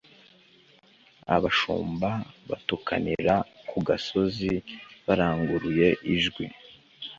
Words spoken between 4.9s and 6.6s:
baranguruye ijwi